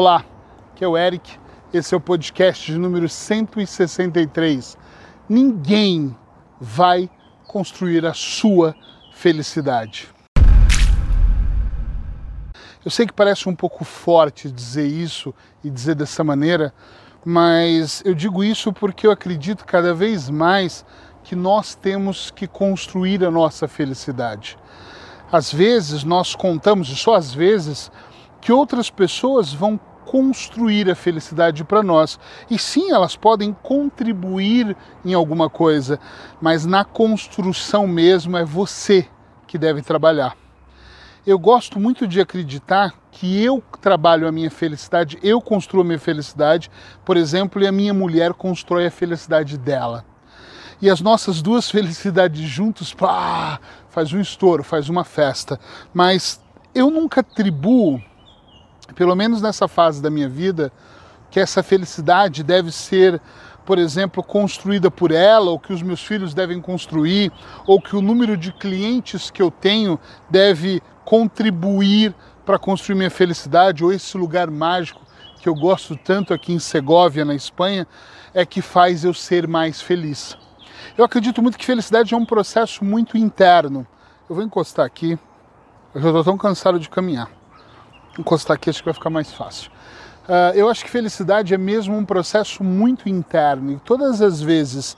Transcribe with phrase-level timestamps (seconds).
[0.00, 0.24] Olá,
[0.70, 1.28] aqui é o Eric,
[1.74, 4.78] esse é o podcast de número 163.
[5.28, 6.16] Ninguém
[6.60, 7.10] vai
[7.48, 8.76] construir a sua
[9.12, 10.08] felicidade.
[12.84, 15.34] Eu sei que parece um pouco forte dizer isso
[15.64, 16.72] e dizer dessa maneira,
[17.24, 20.86] mas eu digo isso porque eu acredito cada vez mais
[21.24, 24.56] que nós temos que construir a nossa felicidade.
[25.32, 27.90] Às vezes nós contamos, e só às vezes,
[28.40, 29.78] que outras pessoas vão
[30.08, 32.18] construir a felicidade para nós.
[32.50, 34.74] E sim, elas podem contribuir
[35.04, 36.00] em alguma coisa,
[36.40, 39.06] mas na construção mesmo é você
[39.46, 40.34] que deve trabalhar.
[41.26, 45.98] Eu gosto muito de acreditar que eu trabalho a minha felicidade, eu construo a minha
[45.98, 46.70] felicidade,
[47.04, 50.06] por exemplo, e a minha mulher constrói a felicidade dela.
[50.80, 53.60] E as nossas duas felicidades juntos, pá,
[53.90, 55.60] faz um estouro, faz uma festa.
[55.92, 56.40] Mas
[56.74, 58.00] eu nunca atribuo
[58.94, 60.72] pelo menos nessa fase da minha vida,
[61.30, 63.20] que essa felicidade deve ser,
[63.64, 67.32] por exemplo, construída por ela, ou que os meus filhos devem construir,
[67.66, 69.98] ou que o número de clientes que eu tenho
[70.30, 75.00] deve contribuir para construir minha felicidade, ou esse lugar mágico
[75.40, 77.86] que eu gosto tanto aqui em Segóvia, na Espanha,
[78.34, 80.36] é que faz eu ser mais feliz.
[80.96, 83.86] Eu acredito muito que felicidade é um processo muito interno.
[84.28, 85.18] Eu vou encostar aqui,
[85.94, 87.37] eu já estou tão cansado de caminhar
[88.18, 89.70] encostar aqui, acho que vai ficar mais fácil.
[90.28, 94.96] Uh, eu acho que felicidade é mesmo um processo muito interno e todas as vezes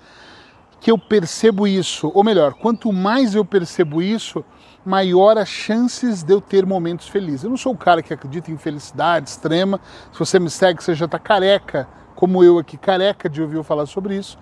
[0.81, 4.45] que eu percebo isso, ou melhor, quanto mais eu percebo isso,
[4.85, 7.45] maior as chances de eu ter momentos felizes.
[7.45, 9.79] Eu não sou o cara que acredita em felicidade extrema.
[10.11, 13.63] Se você me segue, você já está careca, como eu aqui, careca de ouvir eu
[13.63, 14.39] falar sobre isso.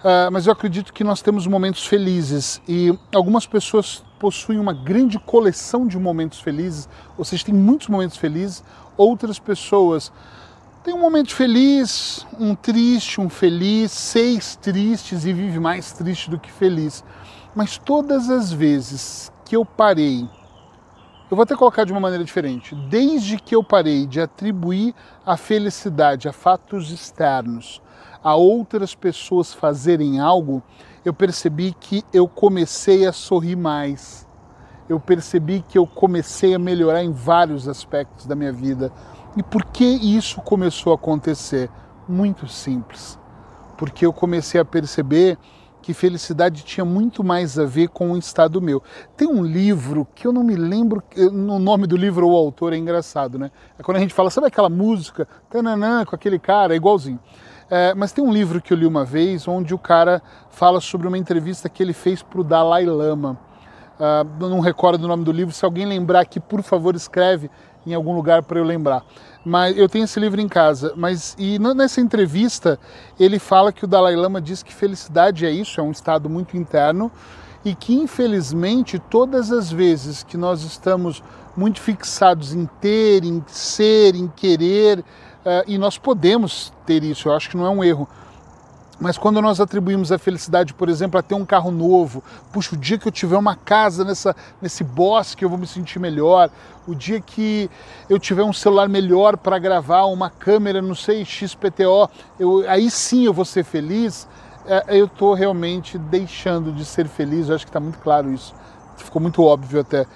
[0.00, 5.18] Uh, mas eu acredito que nós temos momentos felizes e algumas pessoas possuem uma grande
[5.18, 8.62] coleção de momentos felizes, ou seja, tem muitos momentos felizes,
[8.96, 10.12] outras pessoas
[10.84, 16.38] têm um momento feliz, um triste, um feliz, seis tristes e vive mais triste do
[16.38, 17.02] que feliz.
[17.52, 20.20] Mas todas as vezes que eu parei,
[21.28, 24.94] eu vou até colocar de uma maneira diferente, desde que eu parei de atribuir
[25.26, 27.82] a felicidade a fatos externos,
[28.22, 30.62] a outras pessoas fazerem algo,
[31.04, 34.26] eu percebi que eu comecei a sorrir mais.
[34.88, 38.92] Eu percebi que eu comecei a melhorar em vários aspectos da minha vida.
[39.36, 41.70] E por que isso começou a acontecer?
[42.08, 43.18] Muito simples.
[43.76, 45.38] Porque eu comecei a perceber
[45.80, 48.80] que felicidade tinha muito mais a ver com o estado meu.
[49.16, 51.02] Tem um livro que eu não me lembro,
[51.32, 53.50] no nome do livro ou o autor é engraçado, né?
[53.76, 57.18] É quando a gente fala, sabe aquela música, tananã, com aquele cara, é igualzinho.
[57.74, 61.08] É, mas tem um livro que eu li uma vez onde o cara fala sobre
[61.08, 63.38] uma entrevista que ele fez para o Dalai Lama.
[63.98, 67.50] Uh, não recordo o nome do livro, se alguém lembrar aqui, por favor, escreve
[67.86, 69.02] em algum lugar para eu lembrar.
[69.42, 70.92] Mas eu tenho esse livro em casa.
[70.98, 72.78] Mas e nessa entrevista
[73.18, 76.58] ele fala que o Dalai Lama diz que felicidade é isso, é um estado muito
[76.58, 77.10] interno
[77.64, 81.24] e que infelizmente todas as vezes que nós estamos
[81.56, 85.02] muito fixados em ter, em ser, em querer,
[85.66, 88.08] e nós podemos ter isso, eu acho que não é um erro.
[89.02, 92.22] Mas quando nós atribuímos a felicidade, por exemplo, a ter um carro novo,
[92.52, 95.98] puxa, o dia que eu tiver uma casa nessa, nesse bosque eu vou me sentir
[95.98, 96.48] melhor,
[96.86, 97.68] o dia que
[98.08, 102.08] eu tiver um celular melhor para gravar, uma câmera, não sei, XPTO,
[102.38, 104.28] eu, aí sim eu vou ser feliz,
[104.66, 108.54] é, eu estou realmente deixando de ser feliz, eu acho que está muito claro isso,
[108.96, 110.06] ficou muito óbvio até.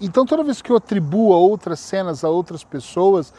[0.00, 3.34] Então toda vez que eu atribuo a outras cenas, a outras pessoas,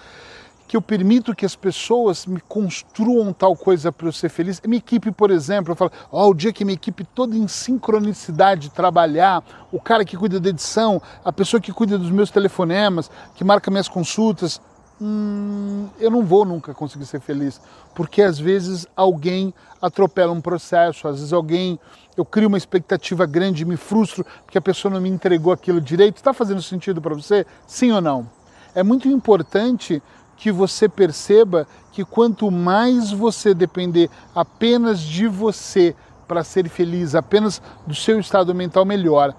[0.67, 4.61] que eu permito que as pessoas me construam tal coisa para eu ser feliz.
[4.65, 8.69] Minha equipe, por exemplo, eu falo, oh, o dia que minha equipe toda em sincronicidade
[8.69, 13.45] trabalhar, o cara que cuida da edição, a pessoa que cuida dos meus telefonemas, que
[13.45, 14.59] marca minhas consultas,
[15.01, 17.61] hum, eu não vou nunca conseguir ser feliz,
[17.95, 21.79] porque às vezes alguém atropela um processo, às vezes alguém
[22.17, 26.17] eu crio uma expectativa grande, me frustro porque a pessoa não me entregou aquilo direito.
[26.17, 27.45] Está fazendo sentido para você?
[27.67, 28.27] Sim ou não?
[28.73, 30.01] É muito importante
[30.37, 35.95] que você perceba que quanto mais você depender apenas de você
[36.27, 39.33] para ser feliz, apenas do seu estado mental, melhor.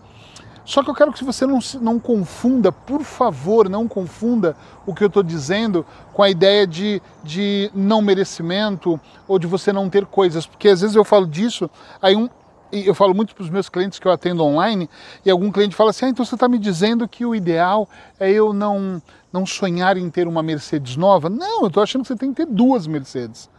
[0.64, 4.54] Só que eu quero que você não, não confunda, por favor, não confunda
[4.84, 9.72] o que eu estou dizendo com a ideia de, de não merecimento ou de você
[9.72, 10.46] não ter coisas.
[10.46, 11.70] Porque às vezes eu falo disso,
[12.02, 12.28] aí um,
[12.72, 14.88] eu falo muito para os meus clientes que eu atendo online,
[15.24, 17.88] e algum cliente fala assim: ah, então você está me dizendo que o ideal
[18.18, 21.28] é eu não, não sonhar em ter uma Mercedes nova?
[21.28, 23.50] Não, eu estou achando que você tem que ter duas Mercedes.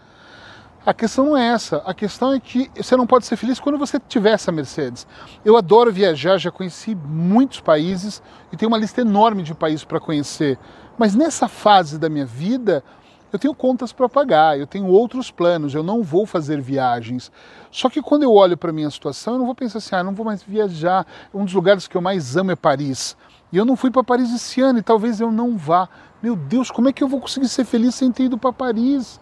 [0.86, 1.78] A questão não é essa.
[1.86, 5.06] A questão é que você não pode ser feliz quando você tiver essa Mercedes.
[5.44, 10.00] Eu adoro viajar, já conheci muitos países e tenho uma lista enorme de países para
[10.00, 10.58] conhecer.
[10.98, 12.84] Mas nessa fase da minha vida,
[13.32, 17.32] eu tenho contas para pagar, eu tenho outros planos, eu não vou fazer viagens.
[17.72, 20.14] Só que quando eu olho para minha situação, eu não vou pensar assim, ah, não
[20.14, 21.06] vou mais viajar.
[21.34, 23.16] Um dos lugares que eu mais amo é Paris.
[23.52, 25.88] E eu não fui para Paris esse ano e talvez eu não vá.
[26.22, 29.20] Meu Deus, como é que eu vou conseguir ser feliz sem ter ido para Paris?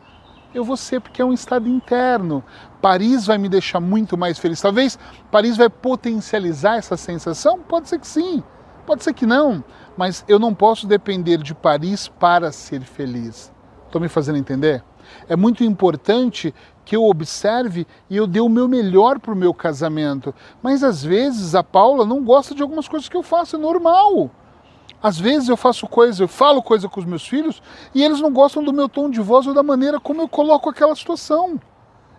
[0.54, 2.44] Eu vou ser porque é um estado interno.
[2.82, 4.62] Paris vai me deixar muito mais feliz.
[4.62, 4.98] Talvez
[5.30, 7.60] Paris vai potencializar essa sensação?
[7.60, 8.42] Pode ser que sim,
[8.86, 9.64] pode ser que não.
[9.96, 13.52] Mas eu não posso depender de Paris para ser feliz.
[13.88, 14.84] Estou me fazendo entender?
[15.28, 16.54] É muito importante
[16.84, 20.36] que eu observe e eu dê o meu melhor para o meu casamento.
[20.62, 24.30] Mas às vezes a Paula não gosta de algumas coisas que eu faço, é normal.
[25.02, 27.62] Às vezes eu faço coisa, eu falo coisa com os meus filhos
[27.94, 30.70] e eles não gostam do meu tom de voz ou da maneira como eu coloco
[30.70, 31.60] aquela situação.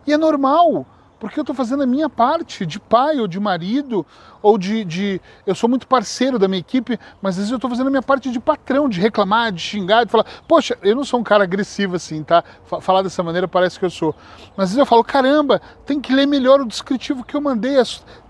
[0.06, 0.86] E é normal
[1.18, 4.06] porque eu estou fazendo a minha parte de pai ou de marido,
[4.40, 5.20] ou de, de.
[5.44, 8.02] Eu sou muito parceiro da minha equipe, mas às vezes eu estou fazendo a minha
[8.02, 11.42] parte de patrão, de reclamar, de xingar, de falar, poxa, eu não sou um cara
[11.42, 12.44] agressivo assim, tá?
[12.80, 14.14] Falar dessa maneira parece que eu sou.
[14.56, 17.74] Mas às vezes eu falo, caramba, tem que ler melhor o descritivo que eu mandei,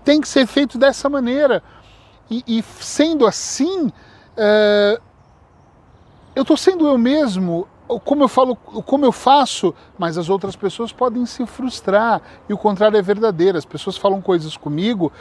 [0.03, 1.61] tem que ser feito dessa maneira.
[2.29, 3.91] E, e sendo assim,
[4.35, 4.99] é...
[6.35, 10.91] eu estou sendo eu mesmo como eu falo, como eu faço, mas as outras pessoas
[10.91, 12.21] podem se frustrar.
[12.47, 13.57] E o contrário é verdadeiro.
[13.57, 15.11] As pessoas falam coisas comigo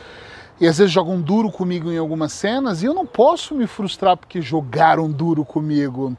[0.61, 4.17] e às vezes jogam duro comigo em algumas cenas e eu não posso me frustrar
[4.17, 6.17] porque jogaram duro comigo.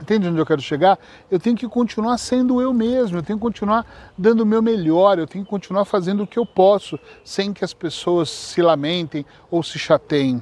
[0.00, 0.96] Entende onde eu quero chegar?
[1.28, 3.84] Eu tenho que continuar sendo eu mesmo, eu tenho que continuar
[4.16, 7.64] dando o meu melhor, eu tenho que continuar fazendo o que eu posso, sem que
[7.64, 10.40] as pessoas se lamentem ou se chateiem.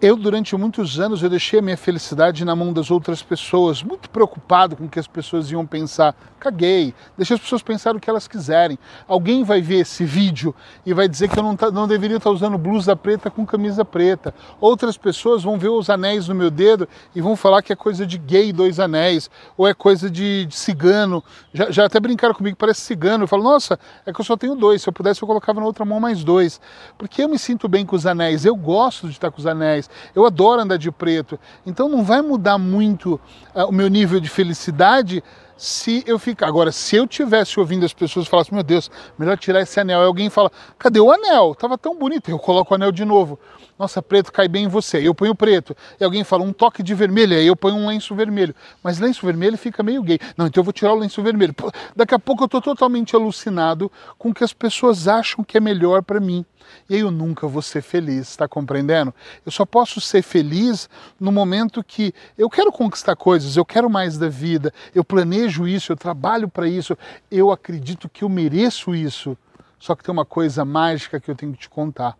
[0.00, 4.08] Eu, durante muitos anos, eu deixei a minha felicidade na mão das outras pessoas, muito
[4.08, 6.14] preocupado com o que as pessoas iam pensar.
[6.38, 8.78] Caguei, deixei as pessoas pensar o que elas quiserem.
[9.08, 10.54] Alguém vai ver esse vídeo
[10.86, 13.84] e vai dizer que eu não, tá, não deveria estar usando blusa preta com camisa
[13.84, 14.32] preta.
[14.60, 18.06] Outras pessoas vão ver os anéis no meu dedo e vão falar que é coisa
[18.06, 21.24] de gay dois anéis, ou é coisa de, de cigano.
[21.52, 23.24] Já, já até brincaram comigo, parece cigano.
[23.24, 24.82] Eu falo, nossa, é que eu só tenho dois.
[24.82, 26.60] Se eu pudesse, eu colocava na outra mão mais dois.
[26.96, 29.87] Porque eu me sinto bem com os anéis, eu gosto de estar com os anéis.
[30.14, 31.38] Eu adoro andar de preto.
[31.66, 33.20] Então não vai mudar muito
[33.54, 35.22] uh, o meu nível de felicidade
[35.58, 36.46] se eu ficar.
[36.46, 40.00] Agora, se eu tivesse ouvindo as pessoas falar assim, meu Deus, melhor tirar esse anel.
[40.00, 41.54] Aí alguém fala, cadê o anel?
[41.54, 42.30] Tava tão bonito.
[42.30, 43.38] Eu coloco o anel de novo.
[43.76, 44.98] Nossa, preto cai bem em você.
[44.98, 45.76] Eu ponho preto.
[46.00, 47.36] E alguém fala, um toque de vermelho.
[47.36, 48.54] Aí eu ponho um lenço vermelho.
[48.82, 50.18] Mas lenço vermelho fica meio gay.
[50.36, 51.54] Não, então eu vou tirar o lenço vermelho.
[51.94, 55.60] Daqui a pouco eu tô totalmente alucinado com o que as pessoas acham que é
[55.60, 56.46] melhor para mim
[56.88, 59.14] e aí eu nunca vou ser feliz, está compreendendo?
[59.44, 60.88] Eu só posso ser feliz
[61.18, 65.92] no momento que eu quero conquistar coisas, eu quero mais da vida, eu planejo isso,
[65.92, 66.96] eu trabalho para isso,
[67.30, 69.36] eu acredito que eu mereço isso.
[69.78, 72.16] Só que tem uma coisa mágica que eu tenho que te contar.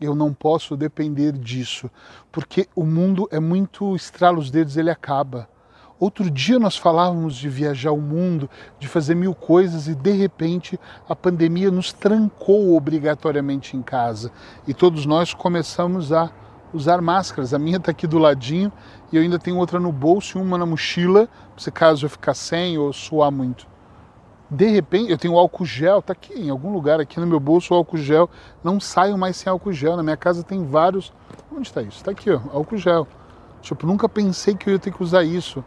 [0.00, 1.88] Eu não posso depender disso,
[2.32, 5.48] porque o mundo é muito estrala os dedos, ele acaba.
[6.02, 8.50] Outro dia nós falávamos de viajar o mundo,
[8.80, 10.76] de fazer mil coisas e de repente
[11.08, 14.32] a pandemia nos trancou obrigatoriamente em casa
[14.66, 16.32] e todos nós começamos a
[16.72, 17.52] usar máscaras.
[17.52, 18.72] A minha está aqui do ladinho
[19.12, 22.34] e eu ainda tenho outra no bolso e uma na mochila, se caso eu ficar
[22.34, 23.66] sem ou suar muito.
[24.50, 27.72] De repente, eu tenho álcool gel, está aqui em algum lugar aqui no meu bolso
[27.72, 28.28] o álcool gel.
[28.62, 29.96] Não saio mais sem álcool gel.
[29.96, 31.12] Na minha casa tem vários.
[31.50, 31.96] Onde está isso?
[31.96, 33.08] Está aqui, ó, álcool gel.
[33.62, 35.64] Tipo, nunca pensei que eu ia ter que usar isso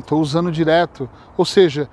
[0.00, 1.08] estou usando direto.
[1.36, 1.88] Ou seja,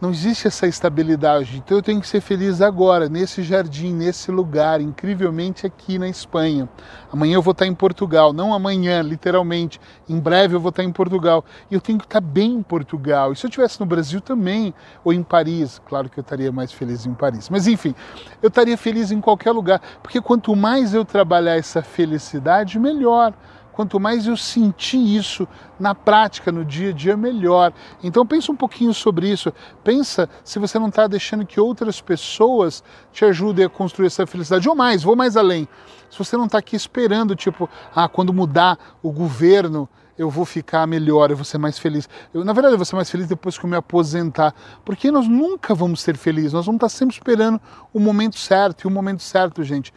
[0.00, 1.56] não existe essa estabilidade.
[1.56, 6.68] Então eu tenho que ser feliz agora, nesse jardim, nesse lugar, incrivelmente aqui na Espanha.
[7.12, 9.80] Amanhã eu vou estar em Portugal, não amanhã, literalmente.
[10.08, 11.44] Em breve eu vou estar em Portugal.
[11.70, 13.32] E eu tenho que estar bem em Portugal.
[13.32, 14.74] E se eu estivesse no Brasil também,
[15.04, 17.48] ou em Paris, claro que eu estaria mais feliz em Paris.
[17.48, 17.94] Mas enfim,
[18.42, 23.32] eu estaria feliz em qualquer lugar, porque quanto mais eu trabalhar essa felicidade, melhor
[23.74, 25.48] quanto mais eu sentir isso
[25.80, 27.72] na prática, no dia a dia, melhor.
[28.02, 29.52] Então pensa um pouquinho sobre isso.
[29.82, 34.68] Pensa se você não está deixando que outras pessoas te ajudem a construir essa felicidade.
[34.68, 35.68] Ou mais, vou mais além.
[36.08, 40.86] Se você não está aqui esperando, tipo, ah, quando mudar o governo, eu vou ficar
[40.86, 42.08] melhor, eu vou ser mais feliz.
[42.32, 44.54] Eu, na verdade, eu vou ser mais feliz depois que eu me aposentar.
[44.84, 47.60] Porque nós nunca vamos ser felizes, nós vamos estar sempre esperando
[47.92, 48.82] o momento certo.
[48.82, 49.92] E o momento certo, gente,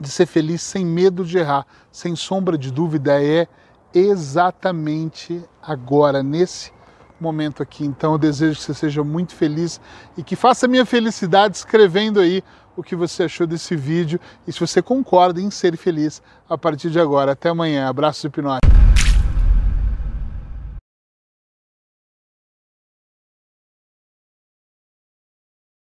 [0.00, 3.46] de ser feliz sem medo de errar, sem sombra de dúvida, é
[3.92, 6.72] exatamente agora, nesse
[7.20, 7.84] momento aqui.
[7.84, 9.80] Então eu desejo que você seja muito feliz
[10.16, 12.42] e que faça a minha felicidade escrevendo aí
[12.76, 16.90] o que você achou desse vídeo e se você concorda em ser feliz a partir
[16.90, 17.32] de agora.
[17.32, 17.88] Até amanhã.
[17.88, 18.93] Abraço hipnótico.